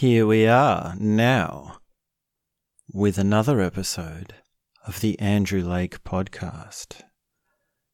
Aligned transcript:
Here 0.00 0.26
we 0.26 0.46
are 0.46 0.94
now 0.98 1.80
with 2.90 3.18
another 3.18 3.60
episode 3.60 4.32
of 4.86 5.02
the 5.02 5.18
Andrew 5.18 5.60
Lake 5.60 6.02
podcast. 6.04 7.02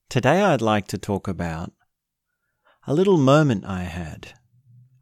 Today 0.08 0.40
I'd 0.40 0.62
like 0.62 0.87
to 0.87 0.98
talk 0.98 1.27
about 1.27 1.72
a 2.87 2.95
little 2.95 3.16
moment 3.16 3.64
I 3.64 3.82
had, 3.82 4.34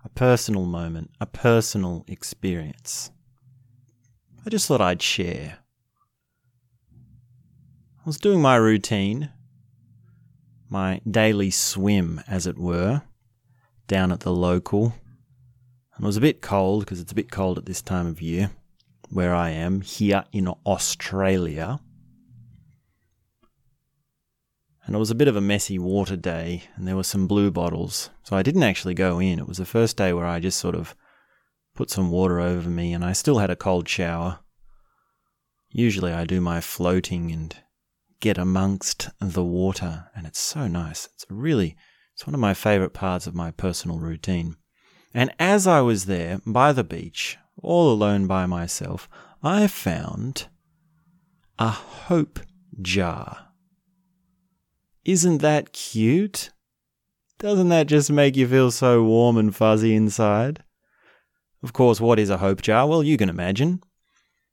a 0.02 0.08
personal 0.08 0.64
moment, 0.64 1.10
a 1.20 1.26
personal 1.26 2.06
experience. 2.08 3.10
I 4.46 4.48
just 4.48 4.66
thought 4.66 4.80
I'd 4.80 5.02
share. 5.02 5.58
I 8.00 8.02
was 8.06 8.16
doing 8.16 8.40
my 8.40 8.56
routine, 8.56 9.28
my 10.70 11.02
daily 11.06 11.50
swim, 11.50 12.22
as 12.26 12.46
it 12.46 12.56
were, 12.56 13.02
down 13.88 14.10
at 14.10 14.20
the 14.20 14.32
local 14.32 14.94
and 15.96 16.04
it 16.04 16.06
was 16.06 16.16
a 16.16 16.22
bit 16.22 16.42
cold 16.42 16.84
because 16.84 17.00
it's 17.00 17.12
a 17.12 17.16
bit 17.16 17.30
cold 17.30 17.58
at 17.58 17.66
this 17.66 17.82
time 17.82 18.06
of 18.06 18.20
year 18.20 18.50
where 19.10 19.34
I 19.34 19.50
am 19.50 19.80
here 19.80 20.24
in 20.32 20.48
Australia. 20.66 21.78
And 24.86 24.96
it 24.96 24.98
was 24.98 25.10
a 25.10 25.14
bit 25.14 25.28
of 25.28 25.36
a 25.36 25.40
messy 25.40 25.78
water 25.78 26.16
day, 26.16 26.64
and 26.74 26.86
there 26.86 26.96
were 26.96 27.04
some 27.04 27.26
blue 27.26 27.50
bottles. 27.50 28.10
So 28.22 28.36
I 28.36 28.42
didn't 28.42 28.64
actually 28.64 28.94
go 28.94 29.18
in. 29.18 29.38
It 29.38 29.48
was 29.48 29.58
the 29.58 29.64
first 29.64 29.96
day 29.96 30.12
where 30.12 30.26
I 30.26 30.40
just 30.40 30.58
sort 30.58 30.74
of 30.74 30.94
put 31.74 31.90
some 31.90 32.10
water 32.10 32.40
over 32.40 32.68
me, 32.68 32.92
and 32.92 33.04
I 33.04 33.12
still 33.12 33.38
had 33.38 33.50
a 33.50 33.56
cold 33.56 33.88
shower. 33.88 34.40
Usually 35.70 36.12
I 36.12 36.24
do 36.24 36.40
my 36.40 36.60
floating 36.60 37.30
and 37.30 37.56
get 38.20 38.36
amongst 38.36 39.08
the 39.20 39.44
water, 39.44 40.10
and 40.14 40.26
it's 40.26 40.40
so 40.40 40.66
nice. 40.66 41.08
It's 41.14 41.24
really, 41.30 41.76
it's 42.12 42.26
one 42.26 42.34
of 42.34 42.40
my 42.40 42.52
favorite 42.52 42.94
parts 42.94 43.26
of 43.26 43.34
my 43.34 43.52
personal 43.52 43.98
routine. 43.98 44.56
And 45.14 45.32
as 45.38 45.66
I 45.68 45.80
was 45.80 46.06
there 46.06 46.40
by 46.44 46.72
the 46.72 46.82
beach, 46.82 47.38
all 47.62 47.92
alone 47.92 48.26
by 48.26 48.46
myself, 48.46 49.08
I 49.42 49.68
found 49.68 50.48
a 51.58 51.68
hope 51.68 52.40
jar. 52.82 53.48
Isn't 55.04 55.38
that 55.38 55.72
cute? 55.72 56.50
Doesn't 57.38 57.68
that 57.68 57.86
just 57.86 58.10
make 58.10 58.36
you 58.36 58.48
feel 58.48 58.72
so 58.72 59.04
warm 59.04 59.36
and 59.36 59.54
fuzzy 59.54 59.94
inside? 59.94 60.64
Of 61.62 61.72
course, 61.72 62.00
what 62.00 62.18
is 62.18 62.30
a 62.30 62.38
hope 62.38 62.62
jar? 62.62 62.86
Well, 62.86 63.04
you 63.04 63.16
can 63.16 63.28
imagine. 63.28 63.82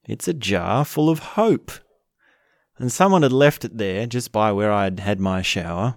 It's 0.04 0.28
a 0.28 0.34
jar 0.34 0.84
full 0.84 1.10
of 1.10 1.18
hope. 1.20 1.72
And 2.78 2.90
someone 2.90 3.22
had 3.22 3.32
left 3.32 3.64
it 3.64 3.78
there 3.78 4.06
just 4.06 4.30
by 4.30 4.52
where 4.52 4.72
I'd 4.72 5.00
had 5.00 5.20
my 5.20 5.42
shower. 5.42 5.96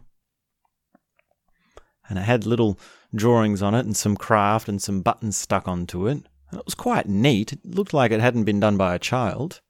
And 2.08 2.18
it 2.20 2.24
had 2.24 2.46
little 2.46 2.80
drawings 3.16 3.62
on 3.62 3.74
it 3.76 3.86
and 3.86 3.96
some 3.96 4.16
craft 4.16 4.68
and 4.68 4.82
some 4.82 5.02
buttons 5.02 5.38
stuck 5.38 5.68
onto 5.68 6.08
it. 6.08 6.24
And 6.52 6.60
it 6.60 6.66
was 6.66 6.76
quite 6.76 7.08
neat. 7.08 7.54
It 7.54 7.66
looked 7.66 7.94
like 7.94 8.12
it 8.12 8.22
hadn't 8.22 8.44
been 8.44 8.60
done 8.60 8.78
by 8.78 8.96
a 8.96 9.00
child. 9.00 9.62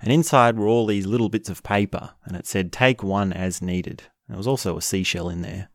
And 0.00 0.12
inside 0.12 0.56
were 0.56 0.66
all 0.66 0.86
these 0.86 1.06
little 1.06 1.28
bits 1.28 1.48
of 1.48 1.64
paper, 1.64 2.12
and 2.24 2.36
it 2.36 2.46
said, 2.46 2.72
Take 2.72 3.02
one 3.02 3.32
as 3.32 3.60
needed. 3.60 4.04
And 4.26 4.34
There 4.34 4.36
was 4.36 4.46
also 4.46 4.76
a 4.76 4.82
seashell 4.82 5.28
in 5.28 5.42
there. 5.42 5.70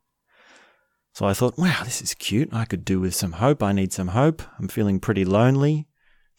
So 1.14 1.26
I 1.26 1.34
thought, 1.34 1.58
wow, 1.58 1.82
this 1.84 2.02
is 2.02 2.14
cute. 2.14 2.50
I 2.54 2.66
could 2.66 2.86
do 2.86 3.00
with 3.00 3.14
some 3.14 3.34
hope. 3.34 3.62
I 3.62 3.74
need 3.74 3.92
some 3.92 4.10
hope. 4.10 4.42
I'm 4.58 4.70
feeling 4.70 5.00
pretty 5.00 5.26
lonely 5.26 5.88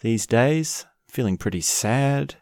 these 0.04 0.26
days, 0.26 0.84
I'm 0.86 1.12
feeling 1.12 1.38
pretty 1.38 1.62
sad. 1.62 2.36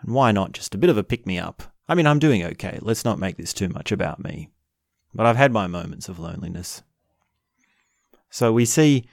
And 0.00 0.14
why 0.14 0.30
not 0.30 0.52
just 0.52 0.74
a 0.74 0.78
bit 0.78 0.88
of 0.88 0.96
a 0.96 1.02
pick 1.02 1.26
me 1.26 1.40
up? 1.40 1.64
I 1.88 1.96
mean, 1.96 2.06
I'm 2.06 2.20
doing 2.20 2.44
okay. 2.44 2.78
Let's 2.80 3.04
not 3.04 3.18
make 3.18 3.36
this 3.36 3.52
too 3.52 3.68
much 3.68 3.90
about 3.90 4.22
me 4.22 4.50
but 5.14 5.26
I've 5.26 5.36
had 5.36 5.52
my 5.52 5.66
moments 5.66 6.08
of 6.08 6.18
loneliness. 6.18 6.82
So 8.30 8.52
we 8.52 8.64
see 8.64 9.08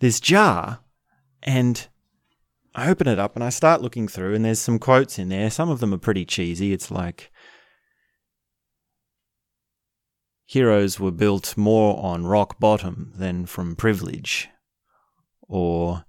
this 0.00 0.20
jar, 0.20 0.80
and 1.42 1.86
I 2.74 2.90
open 2.90 3.06
it 3.06 3.18
up 3.18 3.34
and 3.34 3.44
I 3.44 3.50
start 3.50 3.82
looking 3.82 4.08
through, 4.08 4.34
and 4.34 4.44
there's 4.44 4.58
some 4.58 4.78
quotes 4.78 5.18
in 5.18 5.28
there. 5.28 5.50
Some 5.50 5.70
of 5.70 5.80
them 5.80 5.94
are 5.94 5.98
pretty 5.98 6.24
cheesy. 6.24 6.72
It's 6.72 6.90
like, 6.90 7.30
Heroes 10.48 10.98
were 10.98 11.10
built 11.10 11.58
more 11.58 12.02
on 12.02 12.24
rock 12.24 12.58
bottom 12.58 13.12
than 13.14 13.44
from 13.44 13.76
privilege. 13.76 14.48
Or, 15.42 16.06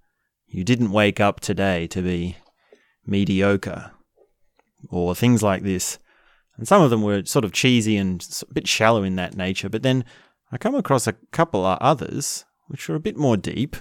you 0.48 0.64
didn't 0.64 0.94
wake 0.94 1.20
up 1.20 1.42
today 1.42 1.88
to 1.88 2.02
be 2.02 2.38
mediocre. 3.06 3.92
Or 4.88 5.14
things 5.14 5.44
like 5.44 5.64
this. 5.64 6.00
And 6.60 6.68
some 6.68 6.82
of 6.82 6.90
them 6.90 7.04
were 7.04 7.24
sort 7.24 7.46
of 7.46 7.54
cheesy 7.54 7.96
and 7.96 8.28
a 8.50 8.54
bit 8.54 8.68
shallow 8.68 9.02
in 9.02 9.16
that 9.16 9.38
nature. 9.38 9.70
But 9.70 9.82
then 9.82 10.04
I 10.52 10.58
come 10.58 10.76
across 10.76 11.08
a 11.08 11.16
couple 11.32 11.66
of 11.66 11.78
others 11.80 12.44
which 12.68 12.90
were 12.90 12.96
a 12.96 13.00
bit 13.00 13.16
more 13.16 13.38
deep. 13.38 13.78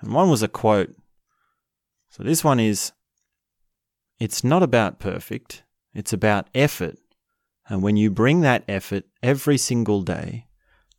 And 0.00 0.12
one 0.12 0.28
was 0.28 0.42
a 0.42 0.48
quote. 0.48 0.96
So 2.10 2.24
this 2.24 2.42
one 2.42 2.58
is 2.58 2.90
It's 4.18 4.42
not 4.42 4.64
about 4.64 4.98
perfect, 4.98 5.62
it's 5.94 6.12
about 6.12 6.48
effort. 6.56 6.98
And 7.68 7.84
when 7.84 7.96
you 7.96 8.10
bring 8.10 8.40
that 8.40 8.64
effort 8.66 9.04
every 9.22 9.56
single 9.56 10.02
day, 10.02 10.48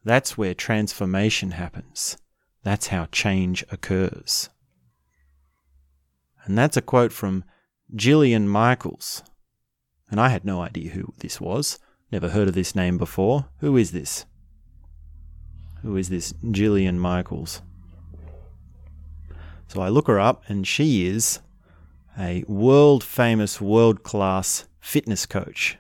that's 0.06 0.38
where 0.38 0.54
transformation 0.54 1.52
happens. 1.52 2.18
That's 2.64 2.88
how 2.88 3.08
change 3.12 3.66
occurs. 3.70 4.50
And 6.46 6.58
that's 6.58 6.78
a 6.78 6.82
quote 6.82 7.12
from 7.12 7.44
Jillian 7.94 8.46
Michaels, 8.46 9.22
and 10.10 10.20
I 10.20 10.30
had 10.30 10.46
no 10.46 10.62
idea 10.62 10.92
who 10.92 11.14
this 11.20 11.40
was. 11.40 11.80
Never 12.12 12.30
heard 12.30 12.48
of 12.48 12.56
this 12.56 12.76
name 12.76 12.98
before. 12.98 13.46
Who 13.60 13.78
is 13.78 13.92
this? 13.92 14.26
Who 15.82 15.96
is 15.96 16.10
this 16.10 16.34
Jillian 16.44 16.98
Michaels? 16.98 17.62
So 19.68 19.82
I 19.82 19.90
look 19.90 20.08
her 20.08 20.20
up, 20.20 20.44
and 20.48 20.68
she 20.68 21.06
is 21.06 21.40
a 22.18 22.44
world 22.48 23.04
famous, 23.04 23.62
world 23.62 24.04
class 24.04 24.66
fitness 24.80 25.26
coach. 25.26 25.78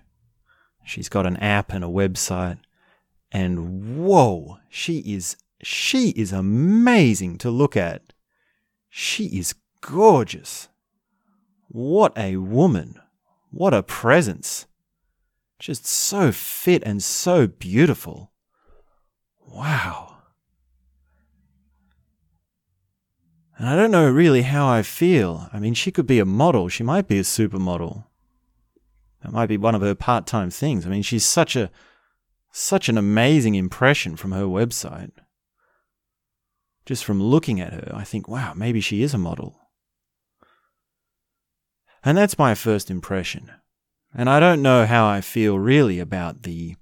She's 0.85 1.09
got 1.09 1.25
an 1.25 1.38
app 1.38 1.73
and 1.73 1.84
a 1.84 1.88
website, 1.88 2.59
and 3.31 3.97
whoa, 3.97 4.59
she 4.69 5.00
is 5.00 5.35
she 5.61 6.09
is 6.09 6.31
amazing 6.31 7.38
to 7.40 7.50
look 7.50 7.75
at. 7.75 8.13
She 8.90 9.25
is 9.25 9.56
gorgeous. 9.81 10.69
What 11.67 12.17
a 12.17 12.38
woman. 12.38 13.00
What 13.52 13.74
a 13.74 13.84
presence. 13.84 14.66
Just 15.60 15.86
so 15.86 16.32
fit 16.32 16.84
and 16.86 17.04
so 17.04 17.48
beautiful. 17.48 18.32
Wow. 19.46 20.18
And 23.58 23.68
I 23.68 23.76
don't 23.76 23.92
know 23.92 24.09
really 24.09 24.44
how 24.44 24.68
I 24.68 24.84
feel. 24.84 25.50
I 25.52 25.59
mean, 25.59 25.74
she 25.74 25.92
could 25.92 26.08
be 26.08 26.20
a 26.20 26.26
model. 26.26 26.70
She 26.70 26.84
might 26.84 27.08
be 27.08 27.20
a 27.20 27.24
supermodel. 27.24 28.06
That 29.22 29.34
might 29.34 29.48
be 29.48 29.58
one 29.58 29.76
of 29.76 29.82
her 29.82 29.96
part-time 29.96 30.50
things. 30.50 30.86
I 30.86 30.90
mean, 30.90 31.02
she's 31.02 31.26
such 31.26 31.58
a 31.58 31.70
such 32.52 32.90
an 32.90 32.98
amazing 32.98 33.56
impression 33.56 34.16
from 34.16 34.32
her 34.32 34.46
website. 34.46 35.12
Just 36.86 37.04
from 37.04 37.22
looking 37.22 37.59
at 37.59 37.74
her, 37.74 37.92
I 37.94 38.04
think, 38.04 38.28
wow, 38.28 38.54
maybe 38.56 38.82
she 38.82 39.04
is 39.04 39.14
a 39.14 39.20
model. 39.20 39.59
And 42.04 42.18
that's 42.18 42.38
my 42.38 42.56
first 42.56 42.90
impression. 42.90 43.52
And 44.14 44.30
I 44.30 44.40
don't 44.40 44.62
know 44.62 44.86
how 44.86 45.08
I 45.08 45.22
feel 45.22 45.60
really 45.60 46.00
about 46.00 46.44
the 46.44 46.76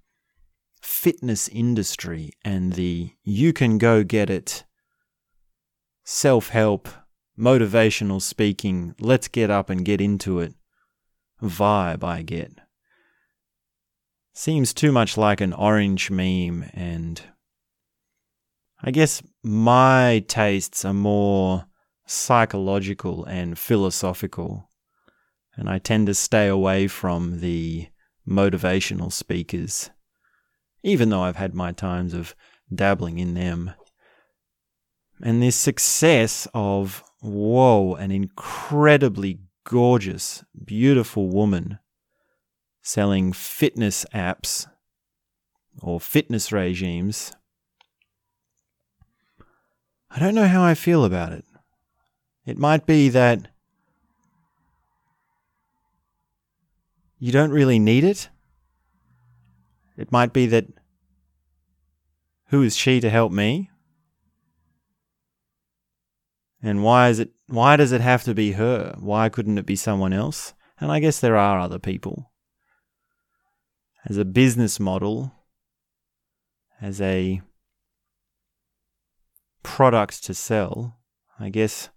fitness 0.81 1.47
industry 1.47 2.31
and 2.45 2.73
the 2.73 3.11
you 3.23 3.51
can 3.53 3.77
go 3.77 4.03
get 4.03 4.29
it 4.29 4.63
self 6.05 6.49
help, 6.49 6.87
motivational 7.37 8.21
speaking, 8.21 8.95
let's 8.99 9.27
get 9.27 9.49
up 9.49 9.69
and 9.69 9.83
get 9.83 9.99
into 9.99 10.39
it 10.39 10.53
vibe 11.41 12.03
I 12.03 12.21
get. 12.21 12.51
Seems 14.33 14.73
too 14.73 14.91
much 14.91 15.17
like 15.17 15.41
an 15.41 15.53
orange 15.53 16.11
meme, 16.11 16.69
and 16.73 17.21
I 18.81 18.91
guess 18.91 19.21
my 19.43 20.23
tastes 20.27 20.85
are 20.85 20.93
more 20.93 21.65
psychological 22.05 23.25
and 23.25 23.57
philosophical 23.57 24.66
and 25.57 25.69
I 25.69 25.79
tend 25.79 26.07
to 26.07 26.13
stay 26.13 26.47
away 26.47 26.87
from 26.87 27.39
the 27.39 27.87
motivational 28.27 29.11
speakers, 29.11 29.89
even 30.83 31.09
though 31.09 31.23
I've 31.23 31.35
had 31.35 31.55
my 31.55 31.71
times 31.71 32.13
of 32.13 32.35
dabbling 32.73 33.17
in 33.17 33.33
them. 33.33 33.71
And 35.21 35.41
this 35.41 35.55
success 35.55 36.47
of, 36.53 37.03
whoa, 37.21 37.95
an 37.95 38.11
incredibly 38.11 39.39
gorgeous, 39.63 40.43
beautiful 40.63 41.27
woman 41.27 41.79
selling 42.83 43.33
fitness 43.33 44.05
apps 44.13 44.67
or 45.81 45.99
fitness 45.99 46.51
regimes. 46.51 47.33
I 50.09 50.19
don't 50.19 50.35
know 50.35 50.47
how 50.47 50.63
I 50.63 50.75
feel 50.75 51.03
about 51.03 51.33
it. 51.33 51.45
It 52.45 52.57
might 52.57 52.85
be 52.85 53.09
that 53.09 53.49
you 57.19 57.31
don't 57.31 57.51
really 57.51 57.79
need 57.79 58.03
it. 58.03 58.29
It 59.97 60.11
might 60.11 60.33
be 60.33 60.45
that 60.47 60.67
who 62.49 62.61
is 62.63 62.75
she 62.75 62.99
to 62.99 63.09
help 63.09 63.31
me? 63.31 63.69
And 66.61 66.83
why 66.83 67.09
is 67.09 67.19
it 67.19 67.31
why 67.47 67.75
does 67.77 67.91
it 67.91 68.01
have 68.01 68.23
to 68.23 68.33
be 68.33 68.53
her? 68.53 68.95
Why 68.99 69.29
couldn't 69.29 69.57
it 69.57 69.65
be 69.65 69.75
someone 69.75 70.13
else? 70.13 70.53
And 70.79 70.91
I 70.91 70.99
guess 70.99 71.19
there 71.19 71.37
are 71.37 71.59
other 71.59 71.79
people. 71.79 72.31
As 74.05 74.17
a 74.17 74.25
business 74.25 74.79
model, 74.79 75.33
as 76.81 77.01
a 77.01 77.41
product 79.63 80.23
to 80.25 80.33
sell, 80.33 80.97
I 81.39 81.49
guess 81.49 81.89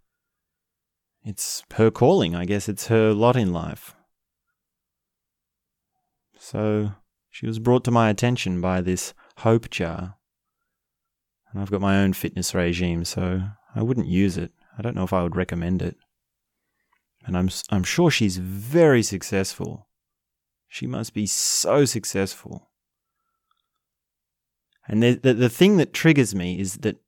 it's 1.24 1.62
her 1.74 1.90
calling. 1.90 2.34
I 2.34 2.44
guess 2.44 2.68
it's 2.68 2.86
her 2.86 3.12
lot 3.12 3.36
in 3.36 3.52
life. 3.52 3.94
So 6.42 6.92
she 7.28 7.46
was 7.46 7.58
brought 7.58 7.84
to 7.84 7.90
my 7.90 8.08
attention 8.08 8.62
by 8.62 8.80
this 8.80 9.12
hope 9.38 9.68
jar. 9.68 10.16
And 11.52 11.60
I've 11.60 11.70
got 11.70 11.82
my 11.82 11.98
own 11.98 12.14
fitness 12.14 12.54
regime, 12.54 13.04
so 13.04 13.42
I 13.76 13.82
wouldn't 13.82 14.06
use 14.06 14.38
it. 14.38 14.50
I 14.76 14.82
don't 14.82 14.96
know 14.96 15.04
if 15.04 15.12
I 15.12 15.22
would 15.22 15.36
recommend 15.36 15.82
it. 15.82 15.96
And 17.26 17.36
I'm 17.36 17.50
I'm 17.68 17.84
sure 17.84 18.10
she's 18.10 18.38
very 18.38 19.02
successful. 19.02 19.86
She 20.66 20.86
must 20.86 21.12
be 21.12 21.26
so 21.26 21.84
successful. 21.84 22.70
And 24.88 25.02
the, 25.02 25.14
the, 25.16 25.34
the 25.34 25.50
thing 25.50 25.76
that 25.76 25.92
triggers 25.92 26.34
me 26.34 26.58
is 26.58 26.78
that 26.78 27.02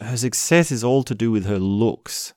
her 0.00 0.16
success 0.16 0.72
is 0.72 0.82
all 0.82 1.02
to 1.02 1.14
do 1.14 1.30
with 1.30 1.44
her 1.44 1.58
looks. 1.58 2.32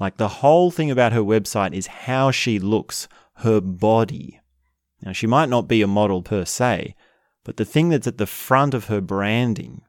Like 0.00 0.16
the 0.16 0.40
whole 0.40 0.70
thing 0.70 0.90
about 0.90 1.12
her 1.12 1.20
website 1.20 1.74
is 1.74 1.86
how 1.86 2.30
she 2.30 2.58
looks, 2.58 3.08
her 3.36 3.60
body. 3.60 4.40
Now, 5.02 5.12
she 5.12 5.26
might 5.26 5.48
not 5.48 5.68
be 5.68 5.82
a 5.82 5.86
model 5.86 6.22
per 6.22 6.44
se, 6.44 6.94
but 7.44 7.56
the 7.56 7.64
thing 7.64 7.90
that's 7.90 8.06
at 8.06 8.18
the 8.18 8.26
front 8.26 8.74
of 8.74 8.86
her 8.86 9.00
branding 9.00 9.82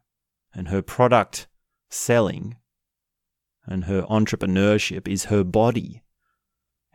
and 0.53 0.67
her 0.67 0.81
product 0.81 1.47
selling 1.89 2.57
and 3.65 3.85
her 3.85 4.03
entrepreneurship 4.03 5.07
is 5.07 5.25
her 5.25 5.43
body. 5.43 6.03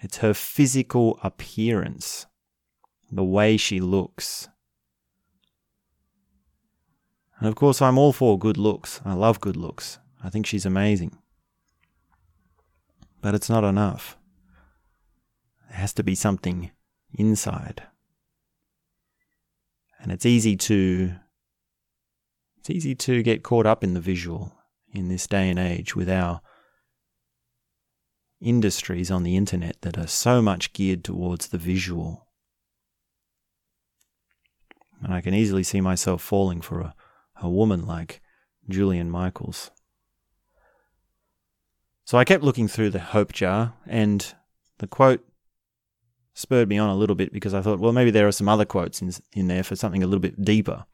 It's 0.00 0.18
her 0.18 0.34
physical 0.34 1.18
appearance, 1.22 2.26
the 3.10 3.24
way 3.24 3.56
she 3.56 3.80
looks. 3.80 4.48
And 7.38 7.48
of 7.48 7.54
course, 7.54 7.82
I'm 7.82 7.98
all 7.98 8.12
for 8.12 8.38
good 8.38 8.56
looks. 8.56 9.00
I 9.04 9.14
love 9.14 9.40
good 9.40 9.56
looks. 9.56 9.98
I 10.22 10.30
think 10.30 10.46
she's 10.46 10.66
amazing. 10.66 11.18
But 13.20 13.34
it's 13.34 13.50
not 13.50 13.64
enough. 13.64 14.16
There 15.68 15.78
has 15.78 15.92
to 15.94 16.02
be 16.02 16.14
something 16.14 16.70
inside. 17.12 17.84
And 20.02 20.10
it's 20.10 20.26
easy 20.26 20.56
to 20.56 21.14
it's 22.58 22.70
easy 22.70 22.94
to 22.94 23.22
get 23.22 23.42
caught 23.42 23.66
up 23.66 23.82
in 23.82 23.94
the 23.94 24.00
visual 24.00 24.52
in 24.92 25.08
this 25.08 25.26
day 25.26 25.48
and 25.48 25.58
age 25.58 25.96
with 25.96 26.10
our 26.10 26.42
industries 28.40 29.10
on 29.10 29.22
the 29.22 29.36
internet 29.36 29.80
that 29.82 29.96
are 29.96 30.06
so 30.06 30.42
much 30.42 30.72
geared 30.72 31.04
towards 31.04 31.48
the 31.48 31.58
visual. 31.58 32.26
And 35.02 35.14
I 35.14 35.20
can 35.20 35.34
easily 35.34 35.62
see 35.62 35.80
myself 35.80 36.20
falling 36.20 36.60
for 36.60 36.80
a, 36.80 36.94
a 37.40 37.48
woman 37.48 37.86
like 37.86 38.20
Jillian 38.68 39.08
Michaels. 39.08 39.70
So 42.04 42.18
I 42.18 42.24
kept 42.24 42.44
looking 42.44 42.68
through 42.68 42.90
the 42.90 42.98
hope 43.00 43.32
jar, 43.32 43.74
and 43.86 44.34
the 44.78 44.86
quote 44.86 45.24
spurred 46.34 46.68
me 46.68 46.78
on 46.78 46.90
a 46.90 46.96
little 46.96 47.16
bit 47.16 47.32
because 47.32 47.54
I 47.54 47.62
thought, 47.62 47.78
well, 47.78 47.92
maybe 47.92 48.10
there 48.10 48.28
are 48.28 48.32
some 48.32 48.48
other 48.48 48.64
quotes 48.64 49.02
in, 49.02 49.12
in 49.34 49.48
there 49.48 49.62
for 49.62 49.76
something 49.76 50.02
a 50.02 50.06
little 50.06 50.20
bit 50.20 50.42
deeper. 50.42 50.84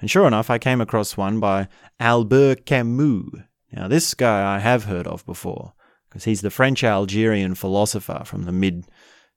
And 0.00 0.10
sure 0.10 0.26
enough, 0.26 0.50
I 0.50 0.58
came 0.58 0.80
across 0.80 1.16
one 1.16 1.40
by 1.40 1.68
Albert 1.98 2.66
Camus. 2.66 3.42
Now, 3.72 3.88
this 3.88 4.14
guy 4.14 4.56
I 4.56 4.58
have 4.58 4.84
heard 4.84 5.06
of 5.06 5.24
before 5.26 5.72
because 6.08 6.24
he's 6.24 6.42
the 6.42 6.50
French 6.50 6.84
Algerian 6.84 7.54
philosopher 7.54 8.22
from 8.24 8.44
the 8.44 8.52
mid 8.52 8.86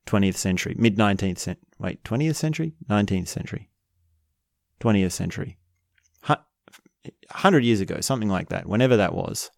20th 0.06 0.36
century, 0.36 0.76
mid 0.78 0.98
19th 0.98 1.40
century. 1.40 1.66
Wait, 1.78 2.04
20th 2.04 2.36
century? 2.36 2.74
19th 2.90 3.28
century. 3.28 3.70
20th 4.82 5.12
century. 5.12 5.58
100 7.32 7.64
years 7.64 7.80
ago, 7.80 8.02
something 8.02 8.30
like 8.30 8.50
that, 8.50 8.68
whenever 8.68 8.98
that 8.98 9.14
was. 9.14 9.52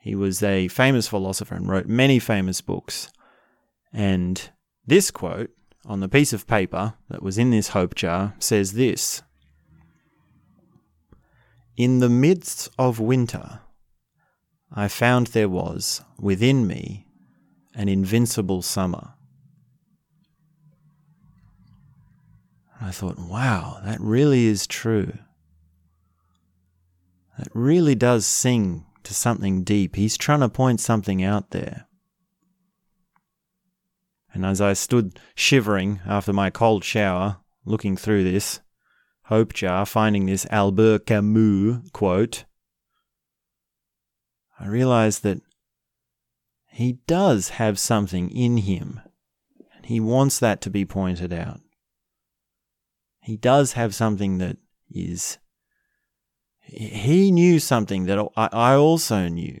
He 0.00 0.14
was 0.14 0.42
a 0.42 0.68
famous 0.68 1.08
philosopher 1.08 1.54
and 1.54 1.68
wrote 1.68 1.86
many 1.86 2.18
famous 2.18 2.60
books. 2.60 3.10
And 3.92 4.50
this 4.86 5.10
quote 5.10 5.50
on 5.86 6.00
the 6.00 6.08
piece 6.08 6.32
of 6.32 6.46
paper 6.46 6.94
that 7.08 7.22
was 7.22 7.38
in 7.38 7.50
this 7.50 7.68
hope 7.68 7.94
jar 7.94 8.34
says 8.38 8.72
this 8.72 9.22
In 11.76 12.00
the 12.00 12.08
midst 12.08 12.68
of 12.78 13.00
winter, 13.00 13.60
I 14.72 14.88
found 14.88 15.28
there 15.28 15.48
was 15.48 16.02
within 16.18 16.66
me 16.66 17.06
an 17.74 17.88
invincible 17.88 18.62
summer. 18.62 19.14
I 22.80 22.90
thought, 22.90 23.18
wow, 23.18 23.80
that 23.84 24.00
really 24.00 24.46
is 24.46 24.66
true. 24.66 25.12
That 27.38 27.48
really 27.54 27.94
does 27.94 28.26
sing 28.26 28.84
to 29.04 29.14
something 29.14 29.64
deep. 29.64 29.96
He's 29.96 30.16
trying 30.16 30.40
to 30.40 30.48
point 30.48 30.80
something 30.80 31.22
out 31.22 31.50
there. 31.50 31.86
And 34.34 34.44
as 34.44 34.60
I 34.60 34.72
stood 34.72 35.20
shivering 35.36 36.00
after 36.04 36.32
my 36.32 36.50
cold 36.50 36.82
shower, 36.84 37.38
looking 37.64 37.96
through 37.96 38.24
this 38.24 38.60
hope 39.26 39.54
jar, 39.54 39.86
finding 39.86 40.26
this 40.26 40.46
Albert 40.50 41.06
Camus 41.06 41.88
quote, 41.92 42.44
I 44.58 44.66
realized 44.66 45.22
that 45.22 45.40
he 46.68 46.98
does 47.06 47.50
have 47.50 47.78
something 47.78 48.28
in 48.30 48.58
him, 48.58 49.00
and 49.76 49.86
he 49.86 50.00
wants 50.00 50.40
that 50.40 50.60
to 50.62 50.70
be 50.70 50.84
pointed 50.84 51.32
out. 51.32 51.60
He 53.20 53.36
does 53.36 53.72
have 53.74 53.94
something 53.94 54.38
that 54.38 54.56
is. 54.90 55.38
He 56.60 57.30
knew 57.30 57.60
something 57.60 58.06
that 58.06 58.18
I 58.36 58.74
also 58.74 59.28
knew 59.28 59.60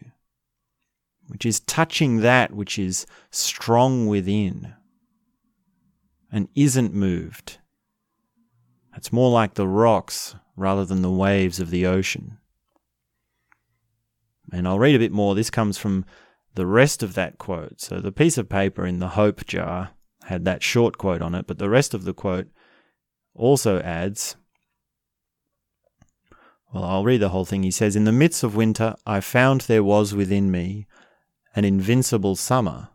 which 1.28 1.46
is 1.46 1.60
touching 1.60 2.20
that 2.20 2.52
which 2.52 2.78
is 2.78 3.06
strong 3.30 4.06
within 4.06 4.74
and 6.30 6.48
isn't 6.54 6.94
moved. 6.94 7.58
It's 8.96 9.12
more 9.12 9.30
like 9.30 9.54
the 9.54 9.68
rocks 9.68 10.36
rather 10.56 10.84
than 10.84 11.02
the 11.02 11.10
waves 11.10 11.58
of 11.60 11.70
the 11.70 11.86
ocean. 11.86 12.38
And 14.52 14.68
I'll 14.68 14.78
read 14.78 14.94
a 14.94 15.00
bit 15.00 15.12
more. 15.12 15.34
This 15.34 15.50
comes 15.50 15.78
from 15.78 16.04
the 16.54 16.66
rest 16.66 17.02
of 17.02 17.14
that 17.14 17.38
quote. 17.38 17.80
So 17.80 17.98
the 17.98 18.12
piece 18.12 18.38
of 18.38 18.48
paper 18.48 18.86
in 18.86 18.98
the 19.00 19.08
hope 19.08 19.46
jar 19.46 19.90
had 20.24 20.44
that 20.44 20.62
short 20.62 20.98
quote 20.98 21.22
on 21.22 21.34
it, 21.34 21.46
but 21.46 21.58
the 21.58 21.70
rest 21.70 21.94
of 21.94 22.04
the 22.04 22.14
quote 22.14 22.48
also 23.34 23.80
adds 23.80 24.36
well, 26.74 26.84
I'll 26.84 27.04
read 27.04 27.20
the 27.20 27.28
whole 27.28 27.44
thing. 27.44 27.62
He 27.62 27.70
says, 27.70 27.94
In 27.94 28.02
the 28.02 28.10
midst 28.10 28.42
of 28.42 28.56
winter, 28.56 28.96
I 29.06 29.20
found 29.20 29.62
there 29.62 29.84
was 29.84 30.12
within 30.12 30.50
me 30.50 30.88
an 31.54 31.64
invincible 31.64 32.36
summer, 32.36 32.88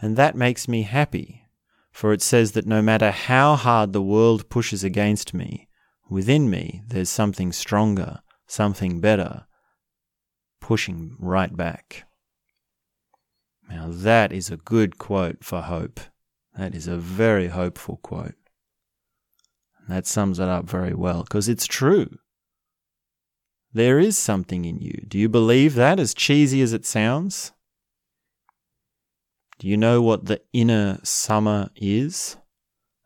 and 0.00 0.16
that 0.16 0.36
makes 0.36 0.66
me 0.68 0.82
happy, 0.82 1.46
for 1.92 2.12
it 2.12 2.22
says 2.22 2.52
that 2.52 2.66
no 2.66 2.82
matter 2.82 3.10
how 3.10 3.54
hard 3.54 3.92
the 3.92 4.02
world 4.02 4.48
pushes 4.48 4.82
against 4.82 5.32
me, 5.32 5.68
within 6.08 6.50
me 6.50 6.82
there's 6.88 7.08
something 7.08 7.52
stronger, 7.52 8.20
something 8.46 9.00
better, 9.00 9.46
pushing 10.60 11.16
right 11.18 11.56
back. 11.56 12.04
Now, 13.68 13.88
that 13.88 14.32
is 14.32 14.50
a 14.50 14.56
good 14.56 14.98
quote 14.98 15.44
for 15.44 15.62
hope. 15.62 16.00
That 16.56 16.74
is 16.74 16.86
a 16.86 16.96
very 16.96 17.48
hopeful 17.48 17.96
quote. 18.02 18.34
That 19.88 20.06
sums 20.06 20.38
it 20.38 20.48
up 20.48 20.68
very 20.68 20.94
well 20.94 21.22
because 21.22 21.48
it's 21.48 21.66
true. 21.66 22.18
There 23.72 23.98
is 23.98 24.16
something 24.16 24.64
in 24.64 24.78
you. 24.78 25.04
Do 25.08 25.18
you 25.18 25.28
believe 25.28 25.74
that, 25.74 25.98
as 25.98 26.14
cheesy 26.14 26.62
as 26.62 26.72
it 26.72 26.86
sounds? 26.86 27.52
Do 29.58 29.68
you 29.68 29.76
know 29.76 30.02
what 30.02 30.26
the 30.26 30.40
inner 30.52 30.98
summer 31.02 31.70
is 31.76 32.36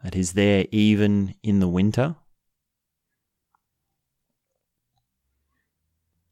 that 0.03 0.17
is 0.17 0.33
there 0.33 0.67
even 0.71 1.35
in 1.43 1.61
the 1.61 1.69
winter? 1.69 2.17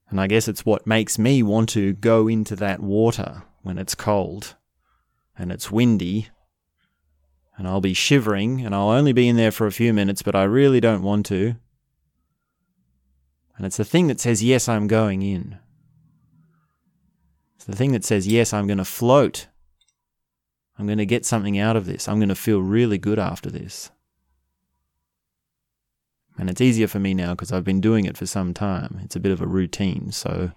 And 0.09 0.21
I 0.21 0.27
guess 0.27 0.49
it's 0.49 0.65
what 0.65 0.87
makes 0.87 1.19
me 1.19 1.43
want 1.43 1.69
to 1.71 1.93
go 1.93 2.29
into 2.29 2.57
that 2.57 2.81
water 2.81 3.43
when 3.63 3.77
it's 3.77 3.95
cold 3.95 4.55
and 5.37 5.51
it's 5.51 5.71
windy 5.71 6.29
and 7.59 7.67
I'll 7.67 7.81
be 7.81 7.95
shivering 7.95 8.65
and 8.65 8.75
I'll 8.75 8.91
only 8.91 9.13
be 9.13 9.29
in 9.29 9.37
there 9.37 9.51
for 9.51 9.67
a 9.67 9.73
few 9.73 9.93
minutes, 9.93 10.23
but 10.23 10.37
I 10.37 10.45
really 10.45 10.81
don't 10.81 11.03
want 11.03 11.27
to. 11.27 11.57
And 13.57 13.67
it's 13.67 13.79
the 13.79 13.85
thing 13.85 14.07
that 14.09 14.21
says, 14.21 14.43
yes, 14.43 14.69
I'm 14.69 14.87
going 14.87 15.23
in. 15.23 15.59
It's 17.57 17.65
the 17.65 17.75
thing 17.75 17.93
that 17.93 18.05
says, 18.05 18.29
yes, 18.29 18.53
I'm 18.53 18.67
going 18.67 18.79
to 18.79 18.85
float 18.85 19.49
I'm 20.79 20.87
going 20.87 20.99
to 20.99 21.07
get 21.07 21.25
something 21.25 21.59
out 21.59 21.77
of 21.77 21.87
this. 21.87 22.09
I'm 22.09 22.19
going 22.19 22.29
to 22.29 22.35
feel 22.35 22.61
really 22.61 22.99
good 22.99 23.19
after 23.19 23.51
this. 23.51 23.91
And 26.39 26.51
it's 26.51 26.61
easier 26.61 26.87
for 26.87 26.99
me 26.99 27.15
now 27.15 27.33
because 27.33 27.51
I've 27.51 27.65
been 27.65 27.81
doing 27.81 28.05
it 28.05 28.17
for 28.17 28.27
some 28.27 28.53
time. 28.53 29.01
It's 29.03 29.17
a 29.17 29.21
bit 29.21 29.33
of 29.33 29.41
a 29.41 29.47
routine. 29.47 30.13
So 30.13 30.53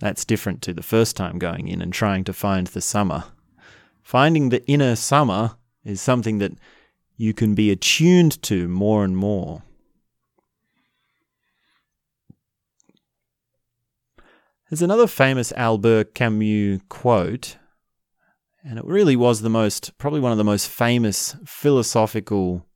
That's 0.00 0.24
different 0.24 0.62
to 0.62 0.72
the 0.72 0.82
first 0.82 1.14
time 1.14 1.38
going 1.38 1.68
in 1.68 1.80
and 1.82 1.92
trying 1.92 2.24
to 2.24 2.32
find 2.32 2.66
the 2.66 2.80
summer. 2.80 3.24
Finding 4.02 4.48
the 4.48 4.66
inner 4.66 4.96
summer 4.96 5.56
is 5.84 6.00
something 6.00 6.38
that 6.38 6.52
you 7.16 7.34
can 7.34 7.54
be 7.54 7.70
attuned 7.70 8.42
to 8.44 8.66
more 8.66 9.04
and 9.04 9.16
more. 9.16 9.62
There's 14.70 14.82
another 14.82 15.06
famous 15.06 15.52
Albert 15.52 16.14
Camus 16.14 16.80
quote, 16.88 17.56
and 18.64 18.78
it 18.78 18.84
really 18.84 19.16
was 19.16 19.40
the 19.40 19.50
most, 19.50 19.96
probably 19.98 20.20
one 20.20 20.32
of 20.32 20.38
the 20.38 20.44
most 20.44 20.68
famous 20.68 21.36
philosophical 21.46 22.66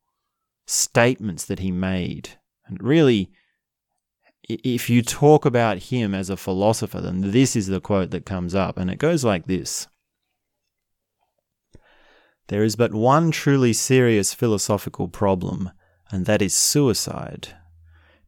statements 0.67 1.45
that 1.45 1.59
he 1.59 1.71
made. 1.71 2.31
And 2.67 2.83
really, 2.83 3.31
if 4.49 4.89
you 4.89 5.03
talk 5.03 5.45
about 5.45 5.79
him 5.79 6.15
as 6.15 6.31
a 6.31 6.37
philosopher, 6.37 7.01
then 7.01 7.33
this 7.33 7.55
is 7.55 7.67
the 7.67 7.81
quote 7.81 8.11
that 8.11 8.27
comes 8.27 8.55
up, 8.55 8.79
and 8.79 8.91
it 8.91 8.99
goes 8.99 9.25
like 9.25 9.47
this 9.47 9.87
There 12.49 12.65
is 12.65 12.77
but 12.77 12.95
one 12.95 13.31
truly 13.31 13.73
serious 13.73 14.33
philosophical 14.33 15.09
problem, 15.09 15.71
and 16.11 16.25
that 16.27 16.43
is 16.43 16.55
suicide. 16.55 17.49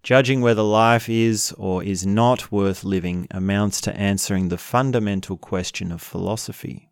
Judging 0.03 0.41
whether 0.41 0.63
life 0.63 1.09
is 1.09 1.53
or 1.59 1.83
is 1.83 2.07
not 2.07 2.53
worth 2.53 2.85
living 2.85 3.27
amounts 3.31 3.81
to 3.81 3.97
answering 3.97 4.49
the 4.49 4.59
fundamental 4.59 5.37
question 5.37 5.91
of 5.91 6.01
philosophy. 6.01 6.86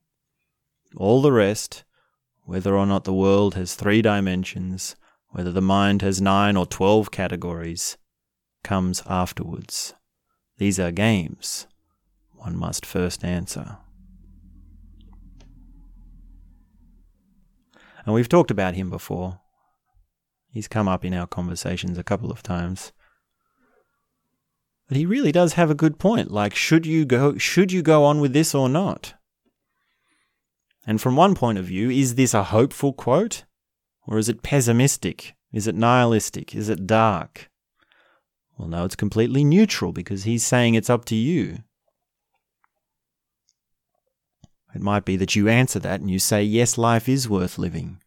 All 0.97 1.23
the 1.23 1.33
rest, 1.33 1.85
whether 2.45 2.77
or 2.77 2.87
not 2.87 3.05
the 3.05 3.13
world 3.13 3.55
has 3.55 3.75
three 3.75 4.03
dimensions, 4.03 4.97
whether 5.31 5.51
the 5.51 5.61
mind 5.61 6.03
has 6.03 6.21
nine 6.21 6.57
or 6.57 6.67
twelve 6.67 7.11
categories, 7.11 7.97
comes 8.63 9.03
afterwards. 9.07 9.95
These 10.59 10.79
are 10.79 10.93
games. 10.93 11.67
One 12.33 12.57
must 12.57 12.87
first 12.87 13.25
answer. 13.25 13.79
And 18.05 18.15
we've 18.15 18.29
talked 18.29 18.51
about 18.51 18.75
him 18.75 18.91
before. 18.91 19.41
He's 20.51 20.69
come 20.69 20.87
up 20.87 21.05
in 21.05 21.15
our 21.15 21.27
conversations 21.27 21.99
a 21.99 22.05
couple 22.05 22.31
of 22.31 22.43
times. 22.43 22.93
But 24.87 24.97
he 24.97 25.07
really 25.07 25.33
does 25.33 25.55
have 25.55 25.71
a 25.71 25.75
good 25.75 25.99
point. 25.99 26.31
Like, 26.31 26.55
should 26.55 26.87
you 26.87 27.05
go 27.05 27.39
should 27.39 27.73
you 27.73 27.83
go 27.83 28.05
on 28.05 28.21
with 28.21 28.33
this 28.33 28.55
or 28.55 28.69
not? 28.69 29.15
And 30.87 31.01
from 31.01 31.17
one 31.17 31.35
point 31.35 31.59
of 31.59 31.65
view, 31.67 31.91
is 31.91 32.15
this 32.15 32.35
a 32.35 32.45
hopeful 32.45 32.93
quote? 32.93 33.45
Or 34.07 34.19
is 34.19 34.29
it 34.29 34.43
pessimistic? 34.43 35.35
Is 35.53 35.67
it 35.67 35.75
nihilistic? 35.75 36.55
Is 36.55 36.69
it 36.69 36.87
dark? 36.87 37.51
Well, 38.59 38.69
no, 38.69 38.85
it's 38.85 38.97
completely 38.97 39.45
neutral 39.45 39.93
because 39.93 40.25
he's 40.25 40.45
saying 40.45 40.75
it's 40.75 40.91
up 40.91 41.05
to 41.07 41.17
you. 41.17 41.59
It 44.75 44.83
might 44.83 45.05
be 45.05 45.17
that 45.17 45.37
you 45.37 45.49
answer 45.49 45.79
that 45.79 46.01
and 46.01 46.11
you 46.11 46.19
say, 46.19 46.43
Yes, 46.43 46.77
life 46.77 47.09
is 47.09 47.29
worth 47.29 47.59
living. 47.59 47.99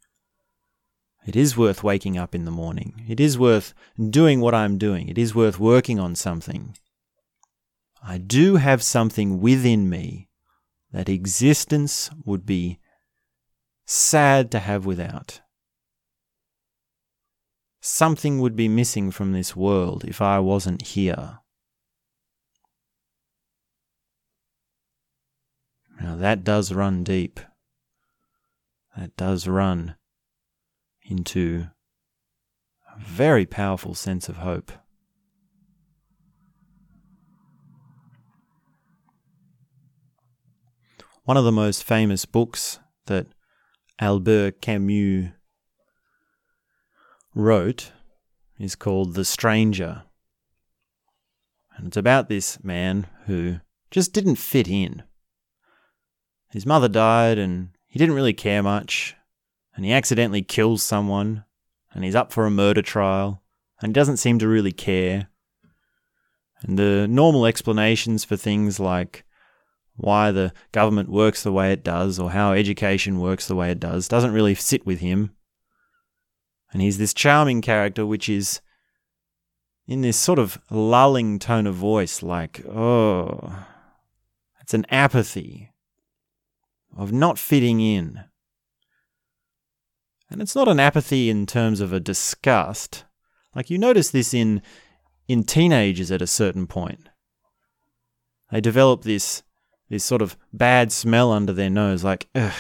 It 1.26 1.36
is 1.36 1.58
worth 1.58 1.84
waking 1.84 2.18
up 2.18 2.36
in 2.36 2.46
the 2.46 2.52
morning. 2.52 3.06
It 3.08 3.20
is 3.20 3.38
worth 3.38 3.74
doing 4.10 4.40
what 4.40 4.54
I'm 4.54 4.78
doing. 4.78 5.10
It 5.10 5.18
is 5.18 5.36
worth 5.36 5.60
working 5.60 6.00
on 6.00 6.16
something. 6.16 6.78
I 8.02 8.18
do 8.18 8.56
have 8.58 8.84
something 8.84 9.42
within 9.42 9.90
me 9.90 10.27
that 10.98 11.10
existence 11.10 12.10
would 12.26 12.44
be 12.44 12.80
sad 13.86 14.50
to 14.50 14.58
have 14.58 14.84
without. 14.84 15.42
Something 17.80 18.40
would 18.40 18.56
be 18.56 18.68
missing 18.68 19.12
from 19.12 19.32
this 19.32 19.56
world 19.56 20.04
if 20.06 20.24
I 20.24 20.40
wasn't 20.40 20.82
here. 20.82 21.38
Now 26.02 26.16
that 26.16 26.44
does 26.44 26.74
run 26.74 27.04
deep. 27.04 27.40
That 28.98 29.16
does 29.16 29.48
run 29.48 29.98
into 31.04 31.68
a 32.92 33.00
very 33.00 33.46
powerful 33.46 33.94
sense 33.94 34.30
of 34.30 34.38
hope. 34.38 34.72
One 41.28 41.36
of 41.36 41.44
the 41.44 41.52
most 41.52 41.84
famous 41.84 42.24
books 42.24 42.80
that 43.08 43.28
Albert 44.00 44.62
Camus 44.62 45.32
wrote 47.36 47.92
is 48.58 48.76
called 48.76 49.14
The 49.14 49.26
Stranger. 49.26 50.04
And 51.76 51.88
it's 51.88 51.98
about 51.98 52.30
this 52.30 52.64
man 52.64 53.08
who 53.26 53.60
just 53.92 54.14
didn't 54.14 54.38
fit 54.38 54.70
in. 54.70 55.04
His 56.50 56.66
mother 56.66 56.88
died 56.88 57.38
and 57.38 57.72
he 57.88 58.00
didn't 58.00 58.16
really 58.16 58.32
care 58.32 58.64
much, 58.64 59.14
and 59.76 59.84
he 59.84 59.92
accidentally 59.92 60.44
kills 60.44 60.82
someone, 60.82 61.44
and 61.92 62.06
he's 62.06 62.16
up 62.16 62.32
for 62.32 62.46
a 62.46 62.50
murder 62.50 62.82
trial, 62.82 63.44
and 63.82 63.90
he 63.90 63.94
doesn't 63.94 64.16
seem 64.16 64.40
to 64.40 64.48
really 64.48 64.72
care. 64.72 65.28
And 66.62 66.80
the 66.80 67.06
normal 67.06 67.46
explanations 67.46 68.24
for 68.24 68.38
things 68.38 68.80
like 68.80 69.26
why 69.98 70.32
the 70.32 70.54
government 70.72 71.10
works 71.10 71.44
the 71.44 71.52
way 71.52 71.72
it 71.72 71.84
does 71.84 72.20
or 72.20 72.32
how 72.32 72.54
education 72.54 73.20
works 73.20 73.48
the 73.48 73.56
way 73.56 73.72
it 73.72 73.80
does 73.80 74.08
doesn't 74.08 74.32
really 74.32 74.56
sit 74.56 74.86
with 74.86 75.00
him. 75.00 75.32
And 76.72 76.82
he's 76.82 76.98
this 76.98 77.14
charming 77.14 77.62
character, 77.62 78.06
which 78.06 78.30
is 78.30 78.62
in 79.88 80.02
this 80.02 80.18
sort 80.18 80.38
of 80.38 80.60
lulling 80.70 81.40
tone 81.40 81.66
of 81.66 81.76
voice, 81.76 82.22
like, 82.22 82.64
oh, 82.68 83.66
it's 84.62 84.74
an 84.74 84.86
apathy 84.90 85.72
of 86.96 87.12
not 87.12 87.40
fitting 87.40 87.80
in. 87.80 88.24
And 90.30 90.42
it's 90.42 90.56
not 90.56 90.68
an 90.68 90.80
apathy 90.80 91.30
in 91.30 91.46
terms 91.46 91.80
of 91.80 91.94
a 91.94 92.00
disgust. 92.00 93.06
Like 93.56 93.70
you 93.70 93.78
notice 93.78 94.12
this 94.12 94.34
in 94.34 94.62
in 95.28 95.44
teenagers 95.44 96.12
at 96.12 96.22
a 96.22 96.28
certain 96.28 96.68
point. 96.68 97.10
They 98.52 98.62
develop 98.62 99.04
this 99.04 99.44
this 99.90 100.04
sort 100.04 100.22
of 100.22 100.38
bad 100.52 100.92
smell 100.92 101.32
under 101.32 101.54
their 101.54 101.70
nose, 101.70 102.04
like 102.04 102.28
ugh, 102.36 102.54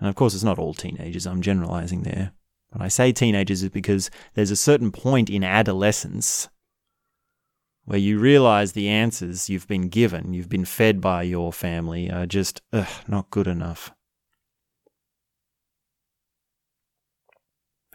And 0.00 0.08
of 0.08 0.14
course, 0.14 0.34
it's 0.34 0.42
not 0.42 0.58
all 0.58 0.72
teenagers, 0.72 1.26
I'm 1.26 1.42
generalizing 1.42 2.02
there. 2.02 2.32
But 2.72 2.80
I 2.80 2.88
say 2.88 3.12
teenagers 3.12 3.62
is 3.62 3.68
because 3.68 4.10
there's 4.34 4.50
a 4.50 4.56
certain 4.56 4.90
point 4.90 5.28
in 5.28 5.44
adolescence 5.44 6.48
where 7.84 7.98
you 7.98 8.18
realize 8.18 8.72
the 8.72 8.88
answers 8.88 9.50
you've 9.50 9.68
been 9.68 9.88
given, 9.88 10.32
you've 10.32 10.48
been 10.48 10.64
fed 10.64 11.00
by 11.00 11.22
your 11.22 11.52
family, 11.52 12.10
are 12.10 12.26
just 12.26 12.62
ugh, 12.72 12.88
not 13.08 13.30
good 13.30 13.46
enough. 13.46 13.92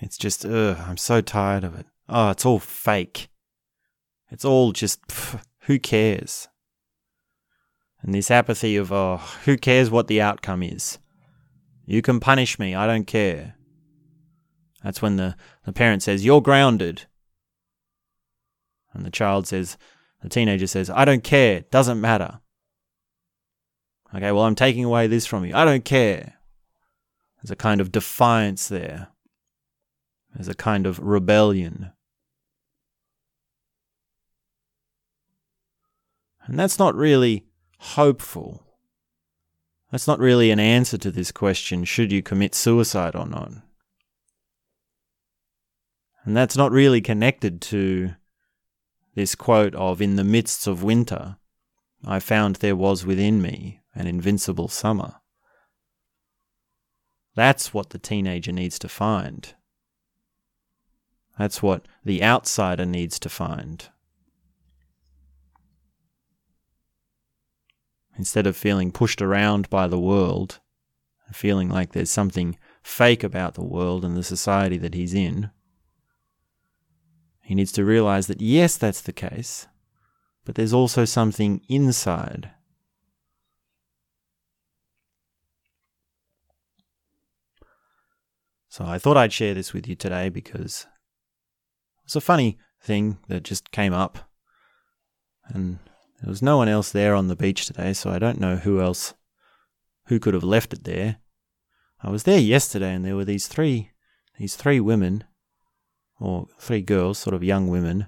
It's 0.01 0.17
just, 0.17 0.45
ugh, 0.45 0.77
I'm 0.85 0.97
so 0.97 1.21
tired 1.21 1.63
of 1.63 1.79
it. 1.79 1.87
Oh, 2.07 2.29
it's 2.29 2.45
all 2.45 2.59
fake. 2.59 3.29
It's 4.29 4.45
all 4.45 4.73
just, 4.73 4.99
who 5.65 5.79
cares? 5.79 6.47
And 8.01 8.13
this 8.13 8.29
apathy 8.29 8.75
of, 8.75 8.91
oh, 8.91 9.17
who 9.45 9.57
cares 9.57 9.89
what 9.89 10.07
the 10.07 10.21
outcome 10.21 10.61
is? 10.61 10.99
You 11.85 12.01
can 12.01 12.19
punish 12.19 12.59
me, 12.59 12.75
I 12.75 12.87
don't 12.87 13.05
care. 13.05 13.55
That's 14.83 15.01
when 15.01 15.15
the, 15.17 15.35
the 15.65 15.73
parent 15.73 16.03
says, 16.03 16.23
You're 16.23 16.41
grounded. 16.41 17.03
And 18.93 19.05
the 19.05 19.11
child 19.11 19.47
says, 19.47 19.77
the 20.21 20.29
teenager 20.29 20.67
says, 20.67 20.89
I 20.89 21.05
don't 21.05 21.23
care, 21.23 21.61
doesn't 21.69 21.99
matter. 21.99 22.39
Okay, 24.15 24.31
well, 24.31 24.43
I'm 24.43 24.55
taking 24.55 24.85
away 24.85 25.07
this 25.07 25.25
from 25.25 25.43
you. 25.43 25.53
I 25.53 25.65
don't 25.65 25.83
care. 25.83 26.35
There's 27.37 27.51
a 27.51 27.55
kind 27.55 27.81
of 27.81 27.91
defiance 27.91 28.67
there, 28.67 29.09
there's 30.33 30.47
a 30.47 30.55
kind 30.55 30.87
of 30.87 30.99
rebellion. 30.99 31.91
And 36.45 36.59
that's 36.59 36.79
not 36.79 36.95
really 36.95 37.45
hopeful. 37.79 38.63
That's 39.91 40.07
not 40.07 40.19
really 40.19 40.51
an 40.51 40.59
answer 40.59 40.97
to 40.97 41.11
this 41.11 41.31
question 41.31 41.83
should 41.83 42.11
you 42.11 42.21
commit 42.21 42.53
suicide 42.55 43.15
or 43.15 43.25
not? 43.25 43.51
And 46.23 46.35
that's 46.35 46.57
not 46.57 46.71
really 46.71 47.01
connected 47.01 47.61
to 47.61 48.15
this 49.13 49.35
quote 49.35 49.75
of 49.75 50.01
In 50.01 50.15
the 50.15 50.23
midst 50.23 50.67
of 50.67 50.83
winter, 50.83 51.37
I 52.03 52.19
found 52.19 52.57
there 52.57 52.75
was 52.75 53.05
within 53.05 53.41
me 53.41 53.81
an 53.93 54.07
invincible 54.07 54.67
summer. 54.67 55.15
That's 57.35 57.73
what 57.73 57.91
the 57.91 57.99
teenager 57.99 58.51
needs 58.51 58.79
to 58.79 58.89
find. 58.89 59.53
That's 61.37 61.61
what 61.61 61.85
the 62.03 62.23
outsider 62.23 62.85
needs 62.85 63.19
to 63.19 63.29
find. 63.29 63.89
Instead 68.17 68.47
of 68.47 68.55
feeling 68.55 68.91
pushed 68.91 69.21
around 69.21 69.69
by 69.69 69.87
the 69.87 69.99
world, 69.99 70.59
feeling 71.31 71.69
like 71.69 71.91
there's 71.91 72.09
something 72.09 72.57
fake 72.83 73.23
about 73.23 73.55
the 73.55 73.63
world 73.63 74.05
and 74.05 74.15
the 74.15 74.23
society 74.23 74.77
that 74.77 74.93
he's 74.93 75.13
in, 75.13 75.49
he 77.41 77.53
needs 77.53 77.71
to 77.73 77.85
realize 77.85 78.27
that 78.27 78.41
yes, 78.41 78.77
that's 78.77 79.01
the 79.01 79.13
case, 79.13 79.67
but 80.45 80.55
there's 80.55 80.73
also 80.73 81.05
something 81.05 81.61
inside. 81.69 82.51
So 88.67 88.83
I 88.85 88.99
thought 88.99 89.15
I'd 89.15 89.31
share 89.31 89.53
this 89.53 89.71
with 89.71 89.87
you 89.87 89.95
today 89.95 90.27
because 90.27 90.85
it's 92.03 92.15
a 92.15 92.21
funny 92.21 92.57
thing 92.81 93.19
that 93.29 93.43
just 93.43 93.71
came 93.71 93.93
up. 93.93 94.29
And 95.47 95.79
there 96.21 96.29
was 96.29 96.41
no 96.41 96.57
one 96.57 96.69
else 96.69 96.91
there 96.91 97.13
on 97.13 97.27
the 97.27 97.35
beach 97.35 97.65
today, 97.65 97.93
so 97.93 98.09
I 98.09 98.19
don't 98.19 98.39
know 98.39 98.55
who 98.55 98.81
else 98.81 99.13
who 100.07 100.19
could 100.19 100.33
have 100.33 100.43
left 100.43 100.73
it 100.73 100.83
there. 100.83 101.17
I 102.01 102.09
was 102.09 102.23
there 102.23 102.39
yesterday 102.39 102.93
and 102.93 103.03
there 103.03 103.15
were 103.15 103.25
these 103.25 103.47
three 103.47 103.91
these 104.37 104.55
three 104.55 104.79
women 104.79 105.23
or 106.19 106.47
three 106.59 106.81
girls, 106.81 107.17
sort 107.17 107.33
of 107.33 107.43
young 107.43 107.67
women, 107.67 108.07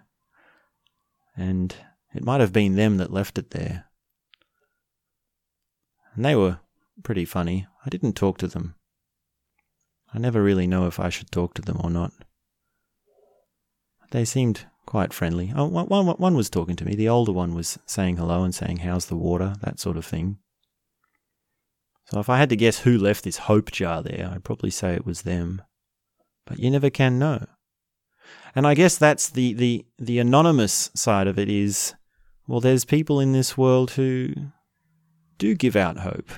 and 1.35 1.75
it 2.13 2.23
might 2.23 2.41
have 2.41 2.53
been 2.53 2.75
them 2.75 2.97
that 2.97 3.11
left 3.11 3.37
it 3.37 3.51
there. 3.51 3.85
And 6.15 6.25
they 6.25 6.35
were 6.35 6.59
pretty 7.03 7.25
funny. 7.25 7.67
I 7.85 7.89
didn't 7.89 8.13
talk 8.13 8.37
to 8.39 8.47
them. 8.47 8.75
I 10.13 10.19
never 10.19 10.41
really 10.41 10.67
know 10.67 10.87
if 10.87 10.99
I 10.99 11.09
should 11.09 11.31
talk 11.31 11.53
to 11.55 11.61
them 11.61 11.79
or 11.83 11.89
not. 11.89 12.13
They 14.11 14.25
seemed 14.25 14.65
quite 14.87 15.13
friendly. 15.13 15.53
Oh, 15.55 15.65
one, 15.65 15.85
one, 15.85 16.07
one 16.07 16.35
was 16.35 16.49
talking 16.49 16.75
to 16.77 16.85
me. 16.85 16.95
The 16.95 17.09
older 17.09 17.31
one 17.31 17.53
was 17.53 17.77
saying 17.85 18.17
hello 18.17 18.43
and 18.43 18.55
saying, 18.55 18.77
How's 18.77 19.05
the 19.05 19.15
water? 19.15 19.53
That 19.61 19.79
sort 19.79 19.97
of 19.97 20.05
thing. 20.05 20.39
So 22.05 22.19
if 22.19 22.29
I 22.29 22.37
had 22.37 22.49
to 22.49 22.55
guess 22.55 22.79
who 22.79 22.97
left 22.97 23.25
this 23.25 23.37
hope 23.37 23.71
jar 23.71 24.01
there, 24.01 24.31
I'd 24.33 24.45
probably 24.45 24.71
say 24.71 24.93
it 24.93 25.05
was 25.05 25.21
them. 25.21 25.61
But 26.45 26.57
you 26.57 26.71
never 26.71 26.89
can 26.89 27.19
know. 27.19 27.45
And 28.55 28.65
I 28.65 28.73
guess 28.73 28.97
that's 28.97 29.29
the, 29.29 29.53
the, 29.53 29.85
the 29.99 30.19
anonymous 30.19 30.89
side 30.95 31.27
of 31.27 31.37
it 31.37 31.49
is 31.49 31.93
well, 32.47 32.61
there's 32.61 32.85
people 32.85 33.19
in 33.19 33.33
this 33.33 33.57
world 33.57 33.91
who 33.91 34.33
do 35.37 35.53
give 35.53 35.75
out 35.75 35.99
hope. 35.99 36.31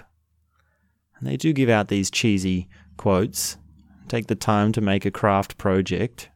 And 1.17 1.29
they 1.29 1.37
do 1.37 1.53
give 1.53 1.69
out 1.69 1.87
these 1.87 2.09
cheesy 2.09 2.67
quotes, 2.97 3.57
take 4.07 4.25
the 4.25 4.35
time 4.35 4.71
to 4.71 4.81
make 4.81 5.05
a 5.05 5.11
craft 5.11 5.59
project 5.59 6.29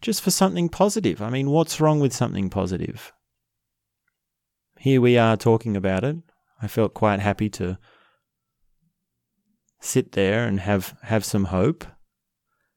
just 0.00 0.22
for 0.22 0.30
something 0.30 0.68
positive. 0.68 1.20
I 1.20 1.30
mean, 1.30 1.50
what's 1.50 1.80
wrong 1.80 2.00
with 2.00 2.12
something 2.12 2.50
positive? 2.50 3.12
Here 4.78 5.00
we 5.00 5.18
are 5.18 5.36
talking 5.36 5.76
about 5.76 6.04
it. 6.04 6.16
I 6.62 6.68
felt 6.68 6.94
quite 6.94 7.20
happy 7.20 7.48
to 7.50 7.78
sit 9.80 10.12
there 10.12 10.46
and 10.46 10.60
have, 10.60 10.94
have 11.02 11.24
some 11.24 11.46
hope. 11.46 11.84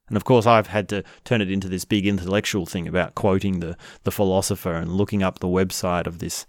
And 0.07 0.17
of 0.17 0.25
course, 0.25 0.45
I've 0.45 0.67
had 0.67 0.89
to 0.89 1.03
turn 1.23 1.41
it 1.41 1.49
into 1.49 1.69
this 1.69 1.85
big 1.85 2.05
intellectual 2.05 2.65
thing 2.65 2.87
about 2.87 3.15
quoting 3.15 3.59
the, 3.59 3.77
the 4.03 4.11
philosopher 4.11 4.73
and 4.73 4.91
looking 4.91 5.23
up 5.23 5.39
the 5.39 5.47
website 5.47 6.07
of 6.07 6.19
this 6.19 6.45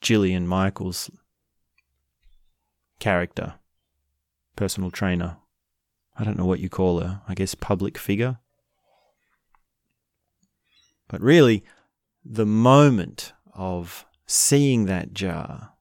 Jillian 0.00 0.46
Michaels 0.46 1.10
character, 2.98 3.54
personal 4.56 4.90
trainer. 4.90 5.38
I 6.18 6.24
don't 6.24 6.36
know 6.36 6.44
what 6.44 6.60
you 6.60 6.68
call 6.68 7.00
her. 7.00 7.22
I 7.26 7.34
guess 7.34 7.54
public 7.54 7.96
figure. 7.96 8.38
But 11.12 11.20
really, 11.20 11.62
the 12.24 12.46
moment 12.46 13.34
of 13.52 14.06
seeing 14.26 14.86
that 14.86 15.12
jar 15.12 15.74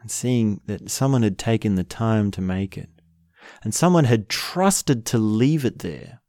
and 0.00 0.10
seeing 0.10 0.62
that 0.64 0.90
someone 0.90 1.22
had 1.22 1.38
taken 1.38 1.74
the 1.74 1.84
time 1.84 2.30
to 2.30 2.40
make 2.40 2.78
it 2.78 2.88
and 3.62 3.74
someone 3.74 4.04
had 4.04 4.30
trusted 4.30 5.04
to 5.06 5.18
leave 5.18 5.66
it 5.66 5.80
there. 5.80 6.22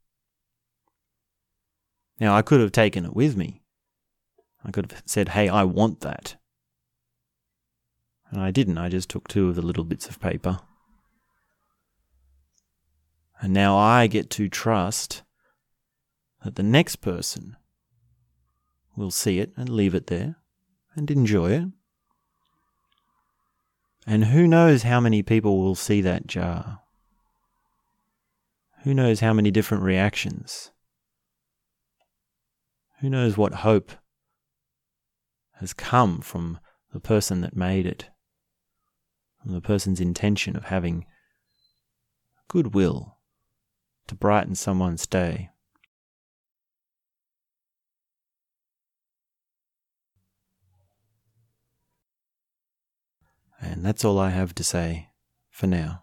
Now, 2.19 2.35
I 2.35 2.41
could 2.41 2.59
have 2.59 2.73
taken 2.73 3.05
it 3.05 3.15
with 3.15 3.37
me. 3.37 3.63
I 4.65 4.71
could 4.71 4.91
have 4.91 5.03
said, 5.05 5.29
hey, 5.29 5.47
I 5.47 5.63
want 5.63 6.01
that. 6.01 6.35
And 8.29 8.41
I 8.41 8.51
didn't. 8.51 8.77
I 8.77 8.89
just 8.89 9.09
took 9.09 9.29
two 9.29 9.47
of 9.47 9.55
the 9.55 9.61
little 9.61 9.85
bits 9.85 10.07
of 10.07 10.19
paper. 10.19 10.59
And 13.39 13.53
now 13.53 13.77
I 13.77 14.07
get 14.07 14.29
to 14.31 14.49
trust 14.49 15.22
that 16.43 16.55
the 16.55 16.63
next 16.63 16.97
person 16.97 17.55
will 18.95 19.11
see 19.11 19.39
it 19.39 19.51
and 19.55 19.69
leave 19.69 19.95
it 19.95 20.07
there 20.07 20.35
and 20.95 21.09
enjoy 21.09 21.51
it. 21.51 21.67
And 24.05 24.25
who 24.25 24.47
knows 24.47 24.83
how 24.83 24.99
many 24.99 25.23
people 25.23 25.59
will 25.59 25.75
see 25.75 26.01
that 26.01 26.27
jar? 26.27 26.81
Who 28.83 28.93
knows 28.93 29.21
how 29.21 29.31
many 29.31 29.49
different 29.49 29.83
reactions? 29.83 30.71
Who 32.99 33.09
knows 33.09 33.37
what 33.37 33.53
hope 33.55 33.91
has 35.59 35.73
come 35.73 36.19
from 36.19 36.59
the 36.91 36.99
person 36.99 37.39
that 37.41 37.55
made 37.55 37.85
it, 37.85 38.09
from 39.41 39.53
the 39.53 39.61
person's 39.61 40.01
intention 40.01 40.57
of 40.57 40.65
having 40.65 41.05
goodwill 42.49 43.17
to 44.07 44.15
brighten 44.15 44.55
someone's 44.55 45.07
day. 45.07 45.49
And 53.61 53.85
that's 53.85 54.03
all 54.03 54.19
I 54.19 54.29
have 54.29 54.53
to 54.55 54.63
say 54.63 55.09
for 55.49 55.67
now. 55.67 56.02